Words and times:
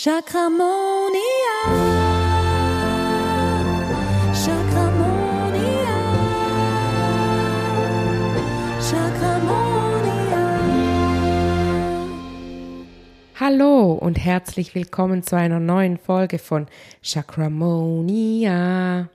Chakramonia. 0.00 1.18
Chakramonia. 4.32 5.96
Chakramonia. 8.78 10.44
Hallo 13.40 13.94
und 13.94 14.24
herzlich 14.24 14.76
willkommen 14.76 15.24
zu 15.24 15.34
einer 15.34 15.58
neuen 15.58 15.98
Folge 15.98 16.38
von 16.38 16.68
Chakramonia. 17.02 19.08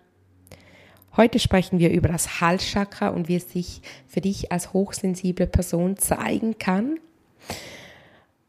Heute 1.16 1.40
sprechen 1.40 1.80
wir 1.80 1.92
über 1.92 2.10
das 2.10 2.42
Halschakra 2.42 3.08
und 3.08 3.30
wie 3.30 3.38
es 3.38 3.50
sich 3.50 3.82
für 4.10 4.20
dich 4.20 4.52
als 4.52 4.74
hochsensible 4.74 5.48
Person 5.48 5.96
zeigen 5.96 6.58
kann. 6.58 7.00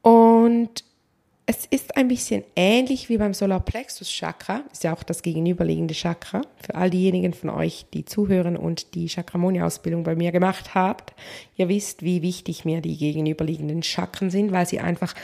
Und 0.02 0.82
es 1.46 1.66
ist 1.66 1.96
ein 1.96 2.08
bisschen 2.08 2.42
ähnlich 2.56 3.10
wie 3.10 3.18
beim 3.18 3.34
Solarplexus 3.34 4.08
Chakra, 4.08 4.62
ist 4.72 4.82
ja 4.82 4.94
auch 4.94 5.02
das 5.02 5.20
gegenüberliegende 5.20 5.92
Chakra. 5.92 6.40
Für 6.56 6.74
all 6.74 6.88
diejenigen 6.88 7.34
von 7.34 7.50
euch, 7.50 7.84
die 7.92 8.06
zuhören 8.06 8.56
und 8.56 8.94
die 8.94 9.08
Chakramoni-Ausbildung 9.08 10.04
bei 10.04 10.16
mir 10.16 10.32
gemacht 10.32 10.74
habt, 10.74 11.12
ihr 11.56 11.68
wisst, 11.68 12.02
wie 12.02 12.22
wichtig 12.22 12.64
mir 12.64 12.80
die 12.80 12.96
gegenüberliegenden 12.96 13.82
Chakren 13.82 14.30
sind, 14.30 14.52
weil 14.52 14.66
sie 14.66 14.80
einfach 14.80 15.14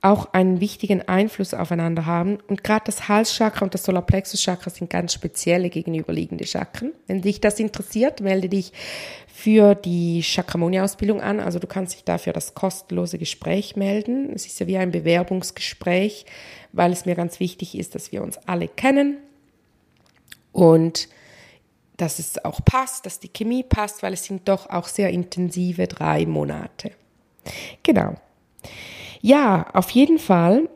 auch 0.00 0.32
einen 0.32 0.60
wichtigen 0.60 1.02
Einfluss 1.02 1.54
aufeinander 1.54 2.06
haben. 2.06 2.38
Und 2.46 2.62
gerade 2.62 2.84
das 2.86 3.08
Halschakra 3.08 3.64
und 3.64 3.74
das 3.74 3.82
Solarplexus-Chakra 3.84 4.70
sind 4.70 4.90
ganz 4.90 5.12
spezielle 5.12 5.70
gegenüberliegende 5.70 6.46
Chakren. 6.46 6.92
Wenn 7.06 7.22
dich 7.22 7.40
das 7.40 7.58
interessiert, 7.58 8.20
melde 8.20 8.48
dich 8.48 8.72
für 9.26 9.74
die 9.74 10.22
Chakramoni-Ausbildung 10.22 11.20
an. 11.20 11.40
Also 11.40 11.58
du 11.58 11.66
kannst 11.66 11.94
dich 11.94 12.04
dafür 12.04 12.32
das 12.32 12.54
kostenlose 12.54 13.18
Gespräch 13.18 13.76
melden. 13.76 14.32
Es 14.34 14.46
ist 14.46 14.60
ja 14.60 14.66
wie 14.66 14.76
ein 14.76 14.92
Bewerbungsgespräch, 14.92 16.26
weil 16.72 16.92
es 16.92 17.04
mir 17.04 17.16
ganz 17.16 17.40
wichtig 17.40 17.76
ist, 17.76 17.94
dass 17.94 18.12
wir 18.12 18.22
uns 18.22 18.38
alle 18.46 18.68
kennen 18.68 19.18
und 20.52 21.08
dass 21.96 22.20
es 22.20 22.44
auch 22.44 22.64
passt, 22.64 23.06
dass 23.06 23.18
die 23.18 23.28
Chemie 23.28 23.64
passt, 23.64 24.02
weil 24.02 24.12
es 24.12 24.24
sind 24.24 24.48
doch 24.48 24.70
auch 24.70 24.86
sehr 24.86 25.10
intensive 25.10 25.88
drei 25.88 26.26
Monate. 26.26 26.92
Genau. 27.82 28.14
Ja, 29.20 29.66
auf 29.72 29.90
jeden 29.90 30.18
Fall 30.18 30.68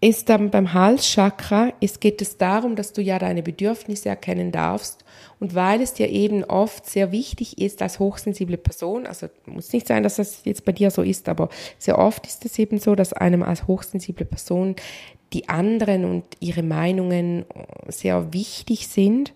ist 0.00 0.28
dann 0.28 0.50
beim 0.50 0.74
Halschakra, 0.74 1.72
es 1.80 1.98
geht 1.98 2.20
es 2.20 2.36
darum, 2.36 2.76
dass 2.76 2.92
du 2.92 3.00
ja 3.00 3.18
deine 3.18 3.42
Bedürfnisse 3.42 4.10
erkennen 4.10 4.52
darfst. 4.52 5.02
Und 5.40 5.54
weil 5.54 5.80
es 5.80 5.94
dir 5.94 6.10
eben 6.10 6.44
oft 6.44 6.84
sehr 6.86 7.10
wichtig 7.10 7.58
ist 7.58 7.80
als 7.80 7.98
hochsensible 7.98 8.58
Person, 8.58 9.06
also 9.06 9.28
muss 9.46 9.72
nicht 9.72 9.86
sein, 9.86 10.02
dass 10.02 10.16
das 10.16 10.44
jetzt 10.44 10.66
bei 10.66 10.72
dir 10.72 10.90
so 10.90 11.00
ist, 11.00 11.28
aber 11.28 11.48
sehr 11.78 11.98
oft 11.98 12.26
ist 12.26 12.44
es 12.44 12.58
eben 12.58 12.78
so, 12.78 12.94
dass 12.94 13.14
einem 13.14 13.42
als 13.42 13.66
hochsensible 13.66 14.26
Person 14.26 14.76
die 15.32 15.48
anderen 15.48 16.04
und 16.04 16.24
ihre 16.38 16.62
Meinungen 16.62 17.46
sehr 17.88 18.32
wichtig 18.34 18.88
sind 18.88 19.32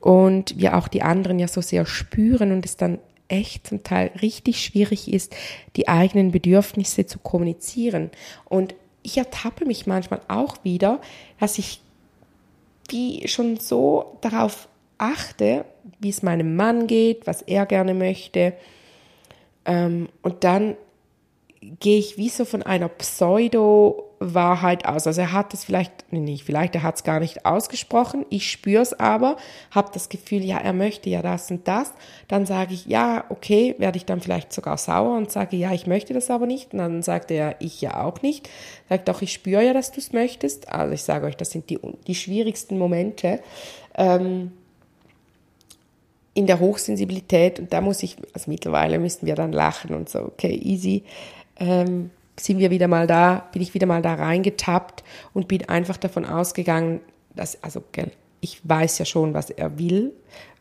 und 0.00 0.58
wir 0.58 0.76
auch 0.76 0.88
die 0.88 1.02
anderen 1.02 1.38
ja 1.38 1.46
so 1.46 1.60
sehr 1.60 1.86
spüren 1.86 2.50
und 2.50 2.64
es 2.64 2.76
dann 2.76 2.98
echt 3.32 3.66
zum 3.66 3.82
Teil 3.82 4.10
richtig 4.20 4.62
schwierig 4.62 5.12
ist, 5.12 5.34
die 5.74 5.88
eigenen 5.88 6.30
Bedürfnisse 6.30 7.06
zu 7.06 7.18
kommunizieren. 7.18 8.10
Und 8.44 8.74
ich 9.02 9.16
ertappe 9.16 9.64
mich 9.64 9.86
manchmal 9.86 10.20
auch 10.28 10.56
wieder, 10.62 11.00
dass 11.40 11.58
ich 11.58 11.80
wie 12.88 13.26
schon 13.26 13.56
so 13.56 14.18
darauf 14.20 14.68
achte, 14.98 15.64
wie 15.98 16.10
es 16.10 16.22
meinem 16.22 16.54
Mann 16.56 16.86
geht, 16.86 17.26
was 17.26 17.42
er 17.42 17.66
gerne 17.66 17.94
möchte. 17.94 18.52
Ähm, 19.64 20.08
und 20.20 20.44
dann 20.44 20.76
gehe 21.80 21.98
ich 21.98 22.18
wie 22.18 22.28
so 22.28 22.44
von 22.44 22.62
einer 22.62 22.88
Pseudo-Wahrheit 24.22 24.86
aus. 24.86 25.06
Also 25.06 25.20
er 25.20 25.32
hat 25.32 25.54
es 25.54 25.64
vielleicht, 25.64 26.12
nicht 26.12 26.44
vielleicht, 26.44 26.74
er 26.74 26.82
hat 26.82 26.96
es 26.96 27.04
gar 27.04 27.20
nicht 27.20 27.44
ausgesprochen, 27.44 28.24
ich 28.30 28.50
spüre 28.50 28.82
es 28.82 28.98
aber, 28.98 29.36
habe 29.70 29.90
das 29.92 30.08
Gefühl, 30.08 30.44
ja, 30.44 30.58
er 30.58 30.72
möchte 30.72 31.10
ja 31.10 31.22
das 31.22 31.50
und 31.50 31.66
das. 31.68 31.92
Dann 32.28 32.46
sage 32.46 32.74
ich, 32.74 32.86
ja, 32.86 33.24
okay, 33.28 33.74
werde 33.78 33.96
ich 33.96 34.04
dann 34.04 34.20
vielleicht 34.20 34.52
sogar 34.52 34.78
sauer 34.78 35.16
und 35.16 35.30
sage, 35.30 35.56
ja, 35.56 35.72
ich 35.72 35.86
möchte 35.86 36.14
das 36.14 36.30
aber 36.30 36.46
nicht. 36.46 36.72
Und 36.72 36.78
dann 36.78 37.02
sagt 37.02 37.30
er, 37.30 37.56
ich 37.60 37.80
ja 37.80 38.04
auch 38.04 38.22
nicht. 38.22 38.48
Sagt 38.88 39.08
doch, 39.08 39.22
ich 39.22 39.32
spüre 39.32 39.64
ja, 39.64 39.72
dass 39.72 39.92
du 39.92 39.98
es 39.98 40.12
möchtest. 40.12 40.68
Also 40.68 40.92
ich 40.92 41.02
sage 41.02 41.26
euch, 41.26 41.36
das 41.36 41.50
sind 41.50 41.70
die, 41.70 41.78
die 42.06 42.14
schwierigsten 42.14 42.78
Momente. 42.78 43.40
Ähm, 43.96 44.52
in 46.34 46.46
der 46.46 46.60
Hochsensibilität 46.60 47.58
und 47.58 47.74
da 47.74 47.82
muss 47.82 48.02
ich, 48.02 48.16
also 48.32 48.50
mittlerweile 48.50 48.98
müssen 48.98 49.26
wir 49.26 49.34
dann 49.34 49.52
lachen 49.52 49.94
und 49.94 50.08
so, 50.08 50.20
okay, 50.20 50.58
easy 50.62 51.04
ähm, 51.58 52.10
sind 52.38 52.58
wir 52.58 52.70
wieder 52.70 52.88
mal 52.88 53.06
da, 53.06 53.48
bin 53.52 53.62
ich 53.62 53.74
wieder 53.74 53.86
mal 53.86 54.02
da 54.02 54.14
reingetappt 54.14 55.04
und 55.34 55.48
bin 55.48 55.68
einfach 55.68 55.96
davon 55.96 56.24
ausgegangen, 56.24 57.00
dass, 57.34 57.62
also, 57.62 57.82
ich 58.40 58.60
weiß 58.64 58.98
ja 58.98 59.04
schon, 59.04 59.34
was 59.34 59.50
er 59.50 59.78
will. 59.78 60.12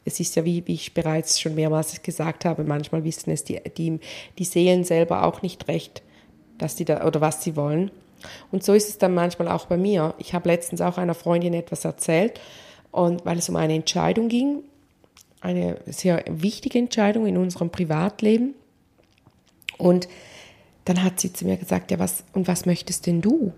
Es 0.04 0.20
ist 0.20 0.36
ja, 0.36 0.46
wie, 0.46 0.66
wie 0.68 0.74
ich 0.74 0.94
bereits 0.94 1.40
schon 1.40 1.56
mehrmals 1.56 2.02
gesagt 2.02 2.46
habe, 2.46 2.64
manchmal 2.64 3.04
wissen 3.04 3.32
es 3.32 3.44
die, 3.44 3.62
die, 3.78 4.00
die 4.38 4.46
Seelen 4.46 4.84
selber 4.84 5.24
auch 5.24 5.42
nicht 5.42 5.68
recht, 5.68 6.02
dass 6.58 6.76
die 6.76 6.86
da, 6.86 7.06
oder 7.06 7.22
was 7.22 7.44
sie 7.44 7.56
wollen. 7.56 7.92
Und 8.52 8.64
so 8.64 8.74
ist 8.74 8.90
es 8.90 8.98
dann 8.98 9.14
manchmal 9.14 9.48
auch 9.48 9.66
bei 9.66 9.78
mir. 9.78 10.14
Ich 10.20 10.34
habe 10.34 10.50
letztens 10.50 10.82
auch 10.82 10.98
einer 10.98 11.16
Freundin 11.16 11.53
etwas 11.53 11.86
erzählt, 11.86 12.40
und 12.92 13.26
weil 13.26 13.38
es 13.38 13.50
um 13.50 13.56
eine 13.56 13.74
Entscheidung 13.74 14.28
ging, 14.28 14.64
eine 15.40 15.78
sehr 15.86 16.24
wichtige 16.28 16.78
Entscheidung 16.78 17.26
in 17.26 17.38
unserem 17.38 17.70
Privatleben. 17.70 18.53
Und 19.78 20.08
dann 20.86 21.03
hat 21.03 21.19
sie 21.19 21.31
zu 21.31 21.46
mir 21.46 21.58
gesagt, 21.58 21.92
ja, 21.92 22.00
was, 22.00 22.24
und 22.34 22.47
was 22.47 22.66
möchtest 22.66 23.06
denn 23.08 23.22
du? 23.22 23.53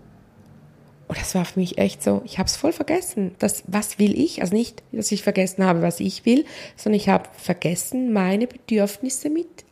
Und 1.06 1.20
das 1.20 1.34
war 1.34 1.44
für 1.44 1.60
mich 1.60 1.78
echt 1.78 2.02
so, 2.02 2.22
ich 2.24 2.38
habe 2.38 2.46
es 2.46 2.56
voll 2.56 2.72
vergessen. 2.72 3.34
Das, 3.38 3.64
was 3.66 3.98
will 3.98 4.18
ich? 4.18 4.40
Also 4.40 4.54
nicht, 4.54 4.82
dass 4.92 5.12
ich 5.12 5.22
vergessen 5.22 5.64
habe, 5.64 5.82
was 5.82 6.00
ich 6.00 6.24
will, 6.24 6.44
sondern 6.76 6.98
ich 6.98 7.08
habe 7.08 7.28
vergessen, 7.32 8.12
meine 8.12 8.46
Bedürfnisse 8.46 9.28
mit 9.28 9.64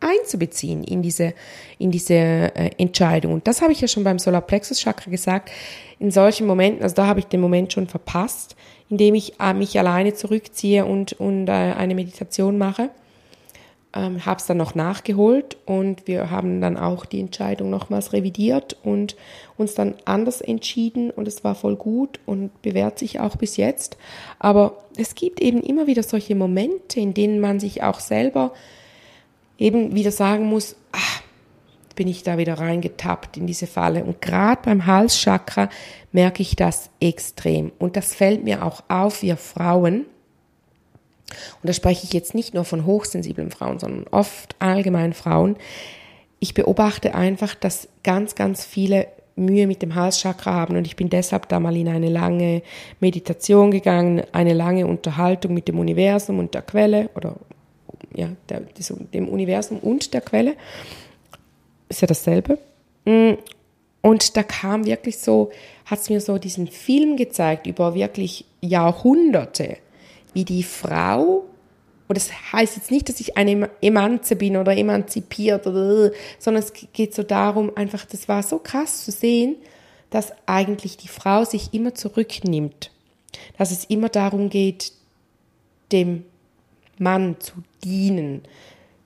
einzubeziehen 0.00 0.84
in 0.84 1.02
diese, 1.02 1.34
in 1.78 1.90
diese 1.90 2.14
äh, 2.14 2.70
Entscheidung. 2.78 3.32
Und 3.32 3.48
das 3.48 3.62
habe 3.62 3.72
ich 3.72 3.80
ja 3.80 3.88
schon 3.88 4.04
beim 4.04 4.18
Solarplexus 4.18 4.80
Chakra 4.80 5.10
gesagt. 5.10 5.50
In 5.98 6.10
solchen 6.10 6.46
Momenten, 6.46 6.82
also 6.82 6.94
da 6.94 7.06
habe 7.06 7.20
ich 7.20 7.26
den 7.26 7.40
Moment 7.40 7.72
schon 7.72 7.88
verpasst, 7.88 8.54
indem 8.88 9.14
ich 9.14 9.40
äh, 9.40 9.54
mich 9.54 9.78
alleine 9.78 10.14
zurückziehe 10.14 10.84
und, 10.84 11.14
und 11.14 11.48
äh, 11.48 11.52
eine 11.52 11.94
Meditation 11.94 12.58
mache 12.58 12.90
ähm, 13.94 14.24
habe 14.26 14.38
es 14.38 14.46
dann 14.46 14.58
noch 14.58 14.74
nachgeholt 14.74 15.56
und 15.64 16.06
wir 16.06 16.30
haben 16.30 16.60
dann 16.60 16.76
auch 16.76 17.06
die 17.06 17.20
Entscheidung 17.20 17.70
nochmals 17.70 18.12
revidiert 18.12 18.76
und 18.82 19.16
uns 19.56 19.74
dann 19.74 19.94
anders 20.04 20.40
entschieden 20.40 21.10
und 21.10 21.26
es 21.26 21.42
war 21.44 21.54
voll 21.54 21.76
gut 21.76 22.20
und 22.26 22.60
bewährt 22.62 22.98
sich 22.98 23.20
auch 23.20 23.36
bis 23.36 23.56
jetzt. 23.56 23.96
Aber 24.38 24.84
es 24.96 25.14
gibt 25.14 25.40
eben 25.40 25.62
immer 25.62 25.86
wieder 25.86 26.02
solche 26.02 26.34
Momente, 26.34 27.00
in 27.00 27.14
denen 27.14 27.40
man 27.40 27.60
sich 27.60 27.82
auch 27.82 28.00
selber 28.00 28.52
eben 29.58 29.94
wieder 29.94 30.12
sagen 30.12 30.46
muss, 30.46 30.76
ach, 30.92 31.22
bin 31.98 32.06
ich 32.06 32.22
da 32.22 32.38
wieder 32.38 32.54
reingetappt 32.60 33.36
in 33.36 33.48
diese 33.48 33.66
Falle. 33.66 34.04
Und 34.04 34.22
gerade 34.22 34.62
beim 34.64 34.86
Halschakra 34.86 35.68
merke 36.12 36.42
ich 36.42 36.54
das 36.54 36.90
extrem. 37.00 37.72
Und 37.78 37.96
das 37.96 38.14
fällt 38.14 38.44
mir 38.44 38.64
auch 38.64 38.84
auf, 38.88 39.22
wir 39.22 39.36
Frauen, 39.36 40.06
und 41.62 41.68
da 41.68 41.72
spreche 41.72 42.04
ich 42.04 42.12
jetzt 42.12 42.34
nicht 42.34 42.54
nur 42.54 42.64
von 42.64 42.86
hochsensiblen 42.86 43.50
Frauen, 43.50 43.78
sondern 43.78 44.06
oft 44.10 44.56
allgemein 44.58 45.12
Frauen, 45.12 45.56
ich 46.40 46.54
beobachte 46.54 47.14
einfach, 47.14 47.54
dass 47.54 47.88
ganz, 48.04 48.34
ganz 48.34 48.64
viele 48.64 49.08
Mühe 49.34 49.66
mit 49.66 49.82
dem 49.82 49.94
Halschakra 49.94 50.52
haben 50.52 50.76
und 50.76 50.86
ich 50.86 50.96
bin 50.96 51.10
deshalb 51.10 51.48
da 51.48 51.60
mal 51.60 51.76
in 51.76 51.88
eine 51.88 52.08
lange 52.08 52.62
Meditation 53.00 53.70
gegangen, 53.70 54.22
eine 54.32 54.54
lange 54.54 54.86
Unterhaltung 54.86 55.54
mit 55.54 55.68
dem 55.68 55.78
Universum 55.78 56.38
und 56.38 56.54
der 56.54 56.62
Quelle 56.62 57.10
oder 57.14 57.36
ja, 58.14 58.28
der, 58.48 58.62
dem 59.12 59.28
Universum 59.28 59.78
und 59.78 60.12
der 60.14 60.20
Quelle. 60.20 60.54
Ist 61.88 62.00
ja 62.00 62.06
dasselbe. 62.06 62.58
Mm, 63.04 63.34
und 64.02 64.36
da 64.36 64.42
kam 64.42 64.84
wirklich 64.84 65.18
so, 65.18 65.50
hat 65.84 66.00
es 66.00 66.10
mir 66.10 66.20
so 66.20 66.38
diesen 66.38 66.68
Film 66.68 67.16
gezeigt 67.16 67.66
über 67.66 67.94
wirklich 67.94 68.44
Jahrhunderte 68.60 69.76
wie 70.38 70.44
die 70.44 70.62
Frau, 70.62 71.46
und 72.06 72.16
das 72.16 72.30
heißt 72.52 72.76
jetzt 72.76 72.92
nicht, 72.92 73.08
dass 73.08 73.18
ich 73.18 73.36
eine 73.36 73.68
Emanze 73.82 74.36
bin 74.36 74.56
oder 74.56 74.76
emanzipiert, 74.76 75.66
oder, 75.66 76.12
sondern 76.38 76.62
es 76.62 76.72
geht 76.92 77.12
so 77.12 77.24
darum, 77.24 77.76
einfach, 77.76 78.06
das 78.06 78.28
war 78.28 78.44
so 78.44 78.60
krass 78.60 79.04
zu 79.04 79.10
sehen, 79.10 79.56
dass 80.10 80.32
eigentlich 80.46 80.96
die 80.96 81.08
Frau 81.08 81.44
sich 81.44 81.74
immer 81.74 81.92
zurücknimmt, 81.92 82.92
dass 83.58 83.72
es 83.72 83.84
immer 83.86 84.10
darum 84.10 84.48
geht, 84.48 84.92
dem 85.90 86.24
Mann 86.98 87.34
zu 87.40 87.54
dienen, 87.82 88.42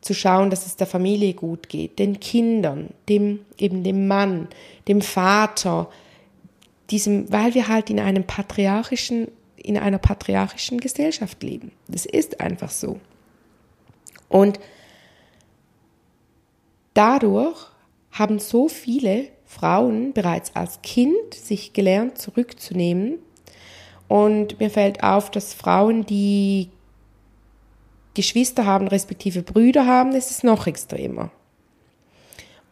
zu 0.02 0.12
schauen, 0.12 0.50
dass 0.50 0.66
es 0.66 0.76
der 0.76 0.86
Familie 0.86 1.32
gut 1.32 1.70
geht, 1.70 1.98
den 1.98 2.20
Kindern, 2.20 2.90
dem, 3.08 3.40
eben 3.56 3.84
dem 3.84 4.06
Mann, 4.06 4.48
dem 4.86 5.00
Vater, 5.00 5.88
diesem, 6.90 7.32
weil 7.32 7.54
wir 7.54 7.68
halt 7.68 7.88
in 7.88 8.00
einem 8.00 8.24
patriarchischen 8.24 9.28
in 9.62 9.78
einer 9.78 9.98
patriarchischen 9.98 10.78
Gesellschaft 10.80 11.42
leben. 11.42 11.72
Das 11.88 12.06
ist 12.06 12.40
einfach 12.40 12.70
so. 12.70 13.00
Und 14.28 14.58
dadurch 16.94 17.58
haben 18.10 18.38
so 18.38 18.68
viele 18.68 19.28
Frauen 19.44 20.12
bereits 20.12 20.54
als 20.56 20.82
Kind 20.82 21.34
sich 21.34 21.72
gelernt 21.72 22.18
zurückzunehmen. 22.18 23.18
Und 24.08 24.58
mir 24.60 24.70
fällt 24.70 25.02
auf, 25.02 25.30
dass 25.30 25.54
Frauen, 25.54 26.04
die 26.04 26.70
Geschwister 28.14 28.66
haben, 28.66 28.88
respektive 28.88 29.42
Brüder 29.42 29.86
haben, 29.86 30.12
ist 30.12 30.30
es 30.30 30.42
noch 30.42 30.66
extremer. 30.66 31.30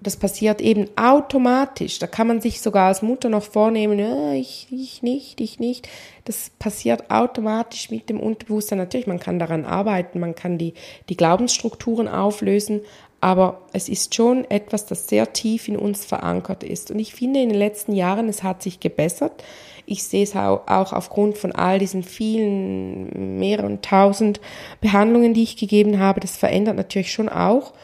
Das 0.02 0.16
passiert 0.16 0.62
eben 0.62 0.88
automatisch. 0.96 1.98
Da 1.98 2.06
kann 2.06 2.26
man 2.26 2.40
sich 2.40 2.62
sogar 2.62 2.88
als 2.88 3.02
Mutter 3.02 3.28
noch 3.28 3.42
vornehmen, 3.42 3.98
ja, 3.98 4.32
ich, 4.32 4.66
ich 4.70 5.02
nicht, 5.02 5.40
ich 5.40 5.58
nicht. 5.58 5.88
Das 6.24 6.50
passiert 6.58 7.10
automatisch 7.10 7.90
mit 7.90 8.08
dem 8.08 8.18
Unterbewusstsein. 8.18 8.78
Natürlich, 8.78 9.06
man 9.06 9.20
kann 9.20 9.38
daran 9.38 9.66
arbeiten, 9.66 10.18
man 10.18 10.34
kann 10.34 10.56
die, 10.56 10.74
die 11.10 11.16
Glaubensstrukturen 11.16 12.08
auflösen, 12.08 12.80
aber 13.20 13.60
es 13.74 13.90
ist 13.90 14.14
schon 14.14 14.50
etwas, 14.50 14.86
das 14.86 15.06
sehr 15.06 15.32
tief 15.34 15.68
in 15.68 15.76
uns 15.76 16.06
verankert 16.06 16.64
ist. 16.64 16.90
Und 16.90 16.98
ich 16.98 17.14
finde, 17.14 17.42
in 17.42 17.50
den 17.50 17.58
letzten 17.58 17.92
Jahren, 17.92 18.28
es 18.28 18.42
hat 18.42 18.62
sich 18.62 18.80
gebessert. 18.80 19.44
Ich 19.84 20.04
sehe 20.04 20.22
es 20.22 20.34
auch 20.34 20.92
aufgrund 20.92 21.36
von 21.36 21.52
all 21.52 21.78
diesen 21.78 22.02
vielen, 22.02 23.38
mehreren 23.38 23.82
tausend 23.82 24.40
Behandlungen, 24.80 25.34
die 25.34 25.42
ich 25.42 25.56
gegeben 25.56 25.98
habe. 25.98 26.20
Das 26.20 26.36
verändert 26.36 26.76
natürlich 26.76 27.12
schon 27.12 27.28
auch. 27.28 27.74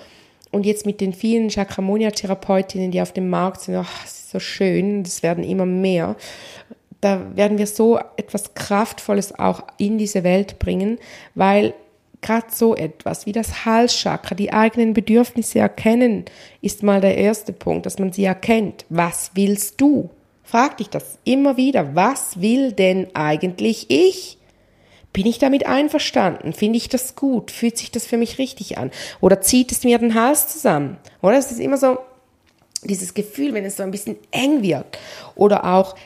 Und 0.56 0.64
jetzt 0.64 0.86
mit 0.86 1.02
den 1.02 1.12
vielen 1.12 1.50
Chakramonia-Therapeutinnen, 1.50 2.90
die 2.90 3.02
auf 3.02 3.12
dem 3.12 3.28
Markt 3.28 3.60
sind, 3.60 3.76
ach, 3.76 4.02
das 4.04 4.12
ist 4.12 4.30
so 4.30 4.38
schön, 4.38 5.02
das 5.02 5.22
werden 5.22 5.44
immer 5.44 5.66
mehr. 5.66 6.16
Da 7.02 7.36
werden 7.36 7.58
wir 7.58 7.66
so 7.66 7.98
etwas 8.16 8.54
Kraftvolles 8.54 9.38
auch 9.38 9.64
in 9.76 9.98
diese 9.98 10.24
Welt 10.24 10.58
bringen, 10.58 10.96
weil 11.34 11.74
gerade 12.22 12.46
so 12.50 12.74
etwas 12.74 13.26
wie 13.26 13.32
das 13.32 13.66
Halschakra, 13.66 14.34
die 14.34 14.50
eigenen 14.50 14.94
Bedürfnisse 14.94 15.58
erkennen, 15.58 16.24
ist 16.62 16.82
mal 16.82 17.02
der 17.02 17.18
erste 17.18 17.52
Punkt, 17.52 17.84
dass 17.84 17.98
man 17.98 18.14
sie 18.14 18.24
erkennt. 18.24 18.86
Was 18.88 19.32
willst 19.34 19.78
du? 19.78 20.08
Frag 20.42 20.78
dich 20.78 20.88
das 20.88 21.18
immer 21.24 21.58
wieder. 21.58 21.94
Was 21.94 22.40
will 22.40 22.72
denn 22.72 23.08
eigentlich 23.12 23.90
ich? 23.90 24.38
Bin 25.16 25.24
ich 25.24 25.38
damit 25.38 25.64
einverstanden? 25.64 26.52
Finde 26.52 26.76
ich 26.76 26.90
das 26.90 27.16
gut? 27.16 27.50
Fühlt 27.50 27.78
sich 27.78 27.90
das 27.90 28.04
für 28.04 28.18
mich 28.18 28.36
richtig 28.36 28.76
an? 28.76 28.90
Oder 29.22 29.40
zieht 29.40 29.72
es 29.72 29.82
mir 29.82 29.96
den 29.96 30.12
Hals 30.12 30.48
zusammen? 30.48 30.98
Oder 31.22 31.38
es 31.38 31.50
ist 31.50 31.58
immer 31.58 31.78
so 31.78 31.96
dieses 32.84 33.14
Gefühl, 33.14 33.54
wenn 33.54 33.64
es 33.64 33.78
so 33.78 33.82
ein 33.82 33.90
bisschen 33.90 34.16
eng 34.30 34.60
wird. 34.60 34.98
Oder 35.34 35.72
auch, 35.72 35.96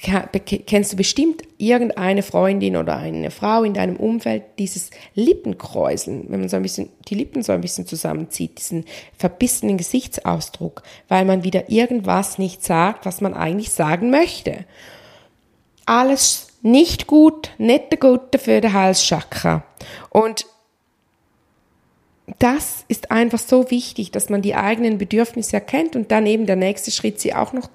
kennst 0.00 0.92
du 0.92 0.96
bestimmt 0.96 1.42
irgendeine 1.58 2.22
Freundin 2.22 2.76
oder 2.76 2.96
eine 2.96 3.32
Frau 3.32 3.64
in 3.64 3.74
deinem 3.74 3.96
Umfeld, 3.96 4.44
dieses 4.60 4.90
Lippenkräuseln, 5.16 6.26
wenn 6.28 6.38
man 6.38 6.48
so 6.48 6.54
ein 6.54 6.62
bisschen 6.62 6.90
die 7.08 7.16
Lippen 7.16 7.42
so 7.42 7.50
ein 7.50 7.60
bisschen 7.60 7.88
zusammenzieht, 7.88 8.58
diesen 8.58 8.84
verbissenen 9.18 9.78
Gesichtsausdruck, 9.78 10.84
weil 11.08 11.24
man 11.24 11.42
wieder 11.42 11.70
irgendwas 11.70 12.38
nicht 12.38 12.62
sagt, 12.62 13.04
was 13.04 13.20
man 13.20 13.34
eigentlich 13.34 13.72
sagen 13.72 14.10
möchte. 14.10 14.64
Alles 15.86 16.53
nicht 16.64 17.06
gut, 17.06 17.50
nicht 17.58 18.00
Gute 18.00 18.38
für 18.38 18.60
den 18.62 18.72
Halschakra. 18.72 19.62
Und 20.08 20.46
das 22.38 22.86
ist 22.88 23.10
einfach 23.10 23.38
so 23.38 23.70
wichtig, 23.70 24.10
dass 24.12 24.30
man 24.30 24.40
die 24.40 24.54
eigenen 24.54 24.96
Bedürfnisse 24.96 25.56
erkennt 25.56 25.94
und 25.94 26.10
dann 26.10 26.26
eben 26.26 26.46
der 26.46 26.56
nächste 26.56 26.90
Schritt 26.90 27.20
sie 27.20 27.34
auch 27.34 27.52
noch 27.52 27.68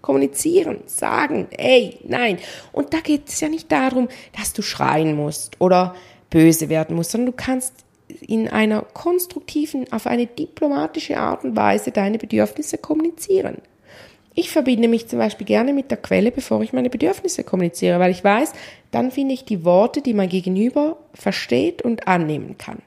kommunizieren, 0.00 0.78
sagen, 0.86 1.48
ey, 1.50 1.98
nein. 2.04 2.38
Und 2.70 2.94
da 2.94 3.00
geht 3.00 3.28
es 3.28 3.40
ja 3.40 3.48
nicht 3.48 3.70
darum, 3.70 4.08
dass 4.38 4.52
du 4.52 4.62
schreien 4.62 5.16
musst 5.16 5.60
oder 5.60 5.96
böse 6.30 6.68
werden 6.68 6.94
musst, 6.94 7.10
sondern 7.10 7.32
du 7.32 7.36
kannst 7.36 7.84
in 8.20 8.48
einer 8.48 8.82
konstruktiven, 8.82 9.92
auf 9.92 10.06
eine 10.06 10.26
diplomatische 10.26 11.18
Art 11.18 11.42
und 11.42 11.56
Weise 11.56 11.90
deine 11.90 12.18
Bedürfnisse 12.18 12.78
kommunizieren. 12.78 13.58
Ich 14.34 14.50
verbinde 14.50 14.88
mich 14.88 15.08
zum 15.08 15.18
Beispiel 15.18 15.46
gerne 15.46 15.72
mit 15.72 15.90
der 15.90 15.98
Quelle, 15.98 16.30
bevor 16.30 16.62
ich 16.62 16.72
meine 16.72 16.90
Bedürfnisse 16.90 17.42
kommuniziere, 17.44 17.98
weil 17.98 18.12
ich 18.12 18.22
weiß, 18.22 18.52
dann 18.90 19.10
finde 19.10 19.34
ich 19.34 19.44
die 19.44 19.64
Worte, 19.64 20.02
die 20.02 20.14
mein 20.14 20.28
Gegenüber 20.28 20.98
versteht 21.14 21.82
und 21.82 22.06
annehmen 22.06 22.56
kann. 22.56 22.78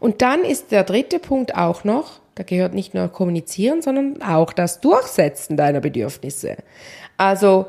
Und 0.00 0.22
dann 0.22 0.44
ist 0.44 0.70
der 0.70 0.84
dritte 0.84 1.18
Punkt 1.18 1.54
auch 1.54 1.84
noch, 1.84 2.20
da 2.34 2.44
gehört 2.44 2.72
nicht 2.72 2.94
nur 2.94 3.08
kommunizieren, 3.08 3.82
sondern 3.82 4.22
auch 4.22 4.52
das 4.52 4.80
Durchsetzen 4.80 5.56
deiner 5.56 5.80
Bedürfnisse. 5.80 6.56
Also 7.16 7.66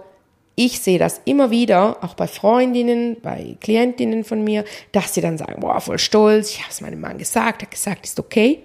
ich 0.60 0.82
sehe 0.82 1.00
das 1.00 1.22
immer 1.24 1.52
wieder, 1.52 2.04
auch 2.04 2.16
bei 2.16 2.28
Freundinnen, 2.28 3.16
bei 3.22 3.56
Klientinnen 3.62 4.26
von 4.26 4.44
mir, 4.44 4.66
dass 4.92 5.14
sie 5.14 5.22
dann 5.22 5.38
sagen, 5.38 5.62
boah, 5.62 5.80
voll 5.80 5.98
stolz, 5.98 6.50
ich 6.52 6.60
habe 6.60 6.70
es 6.70 6.82
meinem 6.82 7.00
Mann 7.00 7.18
gesagt, 7.18 7.62
er 7.62 7.68
hat 7.68 7.72
gesagt, 7.72 8.06
ist 8.06 8.20
okay. 8.20 8.60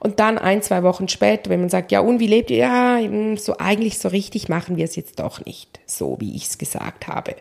Und 0.00 0.18
dann 0.18 0.38
ein, 0.38 0.60
zwei 0.60 0.82
Wochen 0.82 1.06
später, 1.06 1.48
wenn 1.48 1.60
man 1.60 1.68
sagt, 1.68 1.92
ja, 1.92 2.00
und 2.00 2.18
wie 2.18 2.26
lebt 2.26 2.50
ihr? 2.50 2.56
Ja, 2.56 2.98
so 3.36 3.58
eigentlich 3.58 4.00
so 4.00 4.08
richtig 4.08 4.48
machen 4.48 4.76
wir 4.76 4.84
es 4.84 4.96
jetzt 4.96 5.20
doch 5.20 5.44
nicht, 5.44 5.78
so 5.86 6.16
wie 6.18 6.34
ich 6.34 6.46
es 6.46 6.58
gesagt 6.58 7.06
habe, 7.06 7.36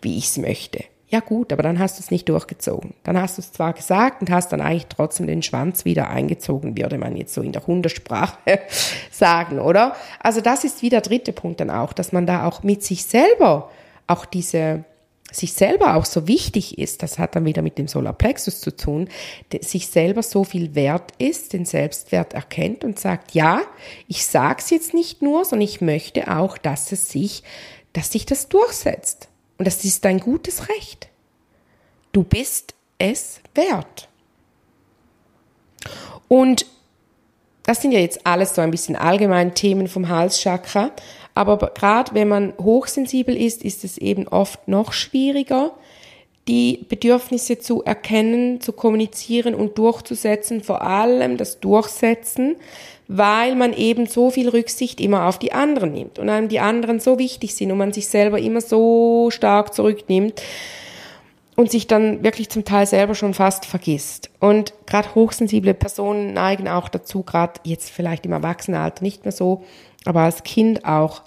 wie 0.00 0.16
ich 0.16 0.24
es 0.24 0.38
möchte. 0.38 0.82
Ja 1.14 1.20
gut, 1.20 1.52
aber 1.52 1.62
dann 1.62 1.78
hast 1.78 1.96
du 1.96 2.02
es 2.02 2.10
nicht 2.10 2.28
durchgezogen. 2.28 2.92
Dann 3.04 3.16
hast 3.16 3.38
du 3.38 3.40
es 3.40 3.52
zwar 3.52 3.72
gesagt 3.72 4.20
und 4.20 4.30
hast 4.30 4.50
dann 4.50 4.60
eigentlich 4.60 4.88
trotzdem 4.88 5.28
den 5.28 5.44
Schwanz 5.44 5.84
wieder 5.84 6.10
eingezogen, 6.10 6.76
würde 6.76 6.98
man 6.98 7.14
jetzt 7.14 7.34
so 7.34 7.40
in 7.40 7.52
der 7.52 7.64
Hundesprache 7.64 8.58
sagen, 9.12 9.60
oder? 9.60 9.94
Also 10.18 10.40
das 10.40 10.64
ist 10.64 10.82
wie 10.82 10.88
der 10.88 11.02
dritte 11.02 11.32
Punkt 11.32 11.60
dann 11.60 11.70
auch, 11.70 11.92
dass 11.92 12.10
man 12.10 12.26
da 12.26 12.48
auch 12.48 12.64
mit 12.64 12.82
sich 12.82 13.04
selber 13.04 13.70
auch 14.08 14.24
diese 14.24 14.82
sich 15.30 15.52
selber 15.52 15.94
auch 15.94 16.04
so 16.04 16.26
wichtig 16.26 16.78
ist, 16.78 17.04
das 17.04 17.20
hat 17.20 17.36
dann 17.36 17.44
wieder 17.44 17.62
mit 17.62 17.78
dem 17.78 17.86
Solarplexus 17.86 18.60
zu 18.60 18.76
tun, 18.76 19.08
sich 19.60 19.86
selber 19.86 20.24
so 20.24 20.42
viel 20.42 20.74
wert 20.74 21.12
ist, 21.18 21.52
den 21.52 21.64
Selbstwert 21.64 22.34
erkennt 22.34 22.82
und 22.82 22.98
sagt, 22.98 23.34
ja, 23.34 23.60
ich 24.08 24.26
sag's 24.26 24.70
jetzt 24.70 24.94
nicht 24.94 25.22
nur, 25.22 25.44
sondern 25.44 25.68
ich 25.68 25.80
möchte 25.80 26.36
auch, 26.36 26.58
dass 26.58 26.90
es 26.90 27.08
sich, 27.08 27.44
dass 27.92 28.10
sich 28.10 28.26
das 28.26 28.48
durchsetzt. 28.48 29.28
Und 29.58 29.66
das 29.66 29.84
ist 29.84 30.04
dein 30.04 30.20
gutes 30.20 30.68
Recht. 30.68 31.08
Du 32.12 32.22
bist 32.22 32.74
es 32.98 33.40
wert. 33.54 34.08
Und 36.28 36.66
das 37.64 37.80
sind 37.80 37.92
ja 37.92 38.00
jetzt 38.00 38.26
alles 38.26 38.54
so 38.54 38.60
ein 38.60 38.70
bisschen 38.70 38.96
allgemein 38.96 39.54
Themen 39.54 39.88
vom 39.88 40.08
Halschakra. 40.08 40.90
Aber 41.34 41.56
gerade 41.74 42.14
wenn 42.14 42.28
man 42.28 42.52
hochsensibel 42.58 43.36
ist, 43.36 43.62
ist 43.62 43.84
es 43.84 43.98
eben 43.98 44.28
oft 44.28 44.68
noch 44.68 44.92
schwieriger, 44.92 45.72
die 46.48 46.84
Bedürfnisse 46.88 47.58
zu 47.58 47.82
erkennen, 47.82 48.60
zu 48.60 48.72
kommunizieren 48.72 49.54
und 49.54 49.78
durchzusetzen, 49.78 50.62
vor 50.62 50.82
allem 50.82 51.36
das 51.36 51.60
Durchsetzen, 51.60 52.56
weil 53.08 53.54
man 53.54 53.72
eben 53.72 54.06
so 54.06 54.30
viel 54.30 54.48
Rücksicht 54.48 55.00
immer 55.00 55.26
auf 55.26 55.38
die 55.38 55.52
anderen 55.52 55.92
nimmt 55.92 56.18
und 56.18 56.28
einem 56.28 56.48
die 56.48 56.60
anderen 56.60 57.00
so 57.00 57.18
wichtig 57.18 57.54
sind 57.54 57.70
und 57.70 57.78
man 57.78 57.92
sich 57.92 58.08
selber 58.08 58.38
immer 58.38 58.60
so 58.60 59.30
stark 59.30 59.74
zurücknimmt 59.74 60.42
und 61.56 61.70
sich 61.70 61.86
dann 61.86 62.22
wirklich 62.24 62.50
zum 62.50 62.64
Teil 62.64 62.86
selber 62.86 63.14
schon 63.14 63.32
fast 63.32 63.64
vergisst. 63.64 64.30
Und 64.40 64.74
gerade 64.86 65.14
hochsensible 65.14 65.74
Personen 65.74 66.32
neigen 66.34 66.68
auch 66.68 66.88
dazu, 66.88 67.22
gerade 67.22 67.60
jetzt 67.64 67.90
vielleicht 67.90 68.26
im 68.26 68.32
Erwachsenenalter 68.32 69.02
nicht 69.02 69.24
mehr 69.24 69.32
so, 69.32 69.64
aber 70.04 70.20
als 70.20 70.42
Kind 70.42 70.84
auch 70.84 71.22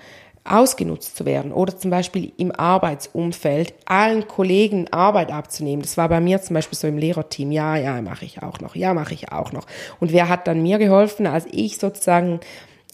ausgenutzt 0.47 1.15
zu 1.15 1.25
werden 1.25 1.51
oder 1.51 1.77
zum 1.77 1.91
Beispiel 1.91 2.31
im 2.37 2.51
Arbeitsumfeld 2.51 3.73
allen 3.85 4.27
Kollegen 4.27 4.87
Arbeit 4.91 5.31
abzunehmen. 5.31 5.81
Das 5.81 5.97
war 5.97 6.09
bei 6.09 6.19
mir 6.19 6.41
zum 6.41 6.53
Beispiel 6.53 6.77
so 6.77 6.87
im 6.87 6.97
Lehrerteam. 6.97 7.51
Ja, 7.51 7.75
ja, 7.75 8.01
mache 8.01 8.25
ich 8.25 8.41
auch 8.43 8.59
noch. 8.59 8.75
Ja, 8.75 8.93
mache 8.93 9.13
ich 9.13 9.31
auch 9.31 9.51
noch. 9.51 9.65
Und 9.99 10.11
wer 10.11 10.29
hat 10.29 10.47
dann 10.47 10.61
mir 10.61 10.77
geholfen, 10.77 11.27
als 11.27 11.45
ich 11.51 11.77
sozusagen 11.77 12.39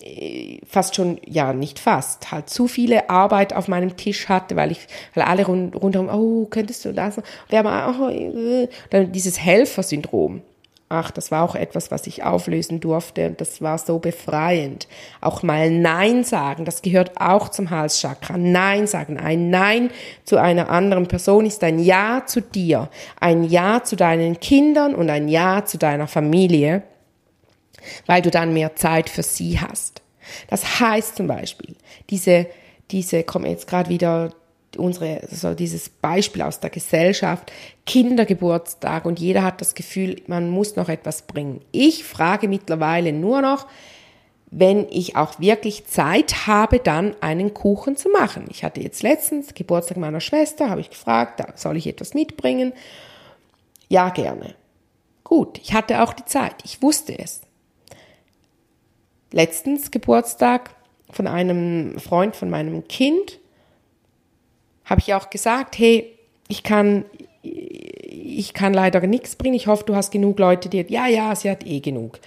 äh, 0.02 0.60
fast 0.66 0.96
schon, 0.96 1.20
ja, 1.26 1.54
nicht 1.54 1.80
fast, 1.80 2.32
halt 2.32 2.50
zu 2.50 2.68
viele 2.68 3.10
Arbeit 3.10 3.54
auf 3.54 3.68
meinem 3.68 3.96
Tisch 3.96 4.28
hatte, 4.28 4.56
weil 4.56 4.72
ich, 4.72 4.88
weil 5.14 5.24
alle 5.24 5.46
rund, 5.46 5.76
rundherum, 5.76 6.10
oh, 6.10 6.46
könntest 6.46 6.84
du 6.86 6.94
das? 6.94 7.22
Wer 7.50 7.64
mal, 7.64 7.96
oh, 8.00 8.10
äh, 8.10 8.68
dann 8.90 9.12
dieses 9.12 9.40
Helfersyndrom. 9.40 10.42
Ach, 10.90 11.10
das 11.10 11.32
war 11.32 11.44
auch 11.44 11.56
etwas, 11.56 11.90
was 11.90 12.06
ich 12.06 12.24
auflösen 12.24 12.80
durfte 12.80 13.28
und 13.28 13.42
das 13.42 13.62
war 13.62 13.78
so 13.80 13.98
befreiend. 13.98 14.88
Auch 15.22 15.42
mal 15.42 15.72
Nein 15.72 16.24
sagen, 16.24 16.66
das 16.66 16.84
gehört 16.84 17.20
auch 17.20 17.50
zum 17.50 17.72
Halschakra. 17.72 18.38
Nein 18.38 18.86
sagen. 18.86 19.18
Ein 19.18 19.50
Nein 19.50 19.90
zu 20.24 20.38
einer 20.38 20.70
anderen 20.70 21.08
Person 21.08 21.48
ist 21.48 21.64
ein 21.64 21.80
Ja 21.80 22.24
zu 22.28 22.42
dir, 22.42 22.90
ein 23.20 23.44
Ja 23.44 23.84
zu 23.84 23.96
deinen 23.96 24.40
Kindern 24.40 24.94
und 24.94 25.10
ein 25.10 25.30
Ja 25.30 25.66
zu 25.66 25.80
deiner 25.80 26.08
Familie, 26.08 26.84
weil 28.06 28.22
du 28.22 28.30
dann 28.30 28.54
mehr 28.54 28.76
Zeit 28.76 29.10
für 29.10 29.24
sie 29.24 29.60
hast. 29.60 30.04
Das 30.48 30.80
heißt 30.80 31.16
zum 31.16 31.28
Beispiel, 31.28 31.76
diese, 32.10 32.48
diese, 32.92 33.24
kommen 33.24 33.46
jetzt 33.46 33.68
gerade 33.68 33.90
wieder 33.90 34.32
unsere, 34.78 35.22
so 35.30 35.54
dieses 35.54 35.90
Beispiel 35.90 36.42
aus 36.42 36.60
der 36.60 36.70
Gesellschaft, 36.70 37.52
Kindergeburtstag 37.86 39.06
und 39.06 39.20
jeder 39.20 39.44
hat 39.44 39.62
das 39.62 39.76
Gefühl, 39.76 40.22
man 40.28 40.50
muss 40.50 40.76
noch 40.76 40.90
etwas 40.90 41.24
bringen. 41.24 41.62
Ich 41.72 42.04
frage 42.04 42.48
mittlerweile 42.48 43.14
nur 43.14 43.42
noch, 43.42 43.68
wenn 44.52 44.88
ich 44.90 45.16
auch 45.16 45.40
wirklich 45.40 45.88
Zeit 45.88 46.46
habe, 46.48 46.78
dann 46.80 47.16
einen 47.22 47.54
Kuchen 47.56 47.98
zu 47.98 48.10
machen. 48.10 48.46
Ich 48.50 48.64
hatte 48.64 48.82
jetzt 48.82 49.02
letztens 49.02 49.56
Geburtstag 49.56 49.98
meiner 49.98 50.22
Schwester, 50.22 50.70
habe 50.70 50.82
ich 50.82 50.92
gefragt, 50.92 51.42
soll 51.60 51.76
ich 51.78 51.88
etwas 51.88 52.14
mitbringen? 52.14 52.74
Ja, 53.90 54.10
gerne. 54.10 54.54
Gut, 55.24 55.60
ich 55.64 55.74
hatte 55.74 56.04
auch 56.04 56.14
die 56.14 56.26
Zeit, 56.26 56.56
ich 56.64 56.82
wusste 56.82 57.18
es. 57.18 57.42
letztens 59.34 59.92
Geburtstag 59.92 60.70
von 61.10 61.28
einem 61.28 62.00
Freund 62.00 62.36
von 62.36 62.50
meinem 62.50 62.88
Kind, 62.88 63.40
habe 64.86 65.02
ich 65.02 65.14
auch 65.14 65.30
gesagt, 65.30 65.78
hey, 65.78 66.18
ich 66.48 66.64
kann, 66.64 67.06
ich 67.42 68.54
kann 68.54 68.74
leider 68.74 69.02
nichts 69.02 69.36
bringen. 69.36 69.56
Ich 69.56 69.68
hoffe, 69.68 69.84
du 69.86 69.96
hast 69.96 70.12
genug 70.12 70.40
Leute, 70.40 70.70
die, 70.70 70.86
ja, 70.90 71.08
ja, 71.08 71.36
sie 71.36 71.50
hat 71.50 71.66
eh 71.66 71.80
genug. 71.80 72.20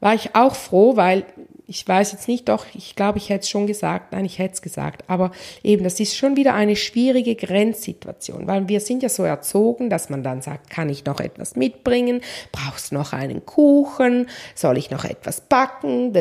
War 0.00 0.14
ich 0.14 0.34
auch 0.34 0.54
froh, 0.54 0.96
weil 0.96 1.24
ich 1.70 1.86
weiß 1.86 2.10
jetzt 2.10 2.26
nicht, 2.26 2.48
doch, 2.48 2.66
ich 2.74 2.96
glaube, 2.96 3.18
ich 3.18 3.28
hätte 3.28 3.42
es 3.42 3.48
schon 3.48 3.68
gesagt, 3.68 4.10
nein, 4.10 4.24
ich 4.24 4.40
hätte 4.40 4.54
es 4.54 4.62
gesagt, 4.62 5.04
aber 5.06 5.30
eben, 5.62 5.84
das 5.84 6.00
ist 6.00 6.16
schon 6.16 6.36
wieder 6.36 6.52
eine 6.52 6.74
schwierige 6.74 7.36
Grenzsituation, 7.36 8.48
weil 8.48 8.66
wir 8.66 8.80
sind 8.80 9.04
ja 9.04 9.08
so 9.08 9.22
erzogen, 9.22 9.88
dass 9.88 10.10
man 10.10 10.24
dann 10.24 10.42
sagt, 10.42 10.68
kann 10.68 10.88
ich 10.88 11.04
noch 11.04 11.20
etwas 11.20 11.54
mitbringen, 11.54 12.22
brauchst 12.50 12.90
noch 12.90 13.12
einen 13.12 13.46
Kuchen, 13.46 14.26
soll 14.56 14.78
ich 14.78 14.90
noch 14.90 15.04
etwas 15.04 15.42
backen, 15.42 16.12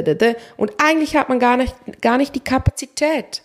und 0.57 0.73
eigentlich 0.77 1.15
hat 1.15 1.29
man 1.29 1.39
gar 1.39 1.57
nicht, 1.57 1.73
gar 1.99 2.19
nicht 2.19 2.35
die 2.35 2.41
Kapazität. 2.41 3.41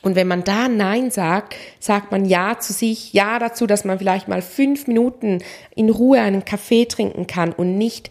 Und 0.00 0.16
wenn 0.16 0.26
man 0.26 0.42
da 0.42 0.68
Nein 0.68 1.10
sagt, 1.10 1.54
sagt 1.78 2.10
man 2.10 2.24
Ja 2.24 2.58
zu 2.58 2.72
sich, 2.72 3.12
Ja 3.12 3.38
dazu, 3.38 3.66
dass 3.66 3.84
man 3.84 3.98
vielleicht 3.98 4.26
mal 4.26 4.42
fünf 4.42 4.86
Minuten 4.86 5.42
in 5.76 5.90
Ruhe 5.90 6.20
einen 6.20 6.44
Kaffee 6.44 6.86
trinken 6.86 7.26
kann 7.26 7.52
und 7.52 7.78
nicht 7.78 8.10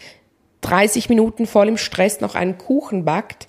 30 0.61 1.09
Minuten 1.09 1.47
voll 1.47 1.67
im 1.67 1.77
Stress 1.77 2.21
noch 2.21 2.35
einen 2.35 2.57
Kuchen 2.57 3.03
backt 3.03 3.47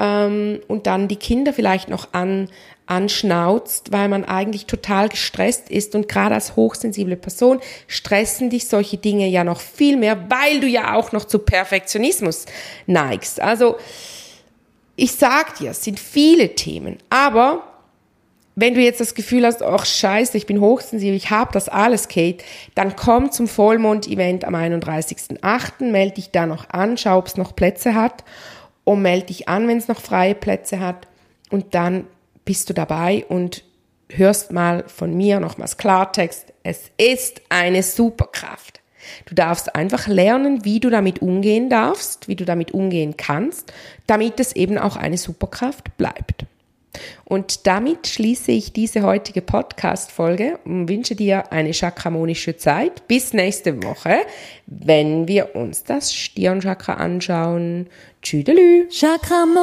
ähm, 0.00 0.60
und 0.68 0.86
dann 0.86 1.08
die 1.08 1.16
Kinder 1.16 1.52
vielleicht 1.52 1.88
noch 1.88 2.12
an, 2.12 2.48
anschnauzt, 2.86 3.92
weil 3.92 4.08
man 4.08 4.24
eigentlich 4.24 4.66
total 4.66 5.08
gestresst 5.08 5.70
ist 5.70 5.94
und 5.94 6.08
gerade 6.08 6.34
als 6.34 6.56
hochsensible 6.56 7.16
Person 7.16 7.60
stressen 7.86 8.50
dich 8.50 8.68
solche 8.68 8.98
Dinge 8.98 9.26
ja 9.28 9.44
noch 9.44 9.60
viel 9.60 9.96
mehr, 9.96 10.30
weil 10.30 10.60
du 10.60 10.66
ja 10.66 10.94
auch 10.94 11.12
noch 11.12 11.24
zu 11.24 11.38
Perfektionismus 11.38 12.46
neigst. 12.86 13.40
Also 13.40 13.76
ich 14.96 15.12
sag 15.12 15.56
dir, 15.58 15.70
es 15.70 15.82
sind 15.82 15.98
viele 15.98 16.54
Themen, 16.54 16.98
aber 17.10 17.64
wenn 18.56 18.74
du 18.74 18.80
jetzt 18.80 19.00
das 19.00 19.14
Gefühl 19.14 19.44
hast, 19.44 19.62
ach 19.62 19.84
scheiße, 19.84 20.36
ich 20.36 20.46
bin 20.46 20.60
hochsensibel, 20.60 21.16
ich 21.16 21.30
habe 21.30 21.50
das 21.52 21.68
alles, 21.68 22.06
Kate, 22.08 22.44
dann 22.74 22.94
komm 22.94 23.32
zum 23.32 23.48
Vollmond-Event 23.48 24.44
am 24.44 24.54
31.08., 24.54 25.90
melde 25.90 26.14
dich 26.14 26.30
da 26.30 26.46
noch 26.46 26.70
an, 26.70 26.96
schau, 26.96 27.18
ob 27.18 27.26
es 27.26 27.36
noch 27.36 27.56
Plätze 27.56 27.94
hat 27.94 28.24
und 28.84 29.02
melde 29.02 29.26
dich 29.26 29.48
an, 29.48 29.66
wenn 29.66 29.78
es 29.78 29.88
noch 29.88 30.00
freie 30.00 30.36
Plätze 30.36 30.78
hat 30.78 31.08
und 31.50 31.74
dann 31.74 32.06
bist 32.44 32.70
du 32.70 32.74
dabei 32.74 33.24
und 33.28 33.64
hörst 34.08 34.52
mal 34.52 34.84
von 34.86 35.16
mir 35.16 35.40
nochmals 35.40 35.76
Klartext. 35.76 36.52
Es 36.62 36.90
ist 36.96 37.40
eine 37.48 37.82
Superkraft. 37.82 38.80
Du 39.26 39.34
darfst 39.34 39.74
einfach 39.74 40.06
lernen, 40.06 40.64
wie 40.64 40.80
du 40.80 40.90
damit 40.90 41.22
umgehen 41.22 41.68
darfst, 41.70 42.28
wie 42.28 42.36
du 42.36 42.44
damit 42.44 42.72
umgehen 42.72 43.16
kannst, 43.16 43.72
damit 44.06 44.40
es 44.40 44.54
eben 44.54 44.78
auch 44.78 44.96
eine 44.96 45.18
Superkraft 45.18 45.96
bleibt. 45.96 46.46
Und 47.24 47.66
damit 47.66 48.06
schließe 48.06 48.52
ich 48.52 48.72
diese 48.72 49.02
heutige 49.02 49.42
Podcast-Folge 49.42 50.58
und 50.64 50.88
wünsche 50.88 51.16
dir 51.16 51.52
eine 51.52 51.74
chakramonische 51.74 52.56
Zeit. 52.56 53.08
Bis 53.08 53.32
nächste 53.32 53.82
Woche, 53.82 54.18
wenn 54.66 55.26
wir 55.26 55.56
uns 55.56 55.82
das 55.84 56.14
Stirnchakra 56.14 56.94
anschauen. 56.94 57.88
Tschüdelü. 58.22 58.88
Chakramonia. 58.90 59.54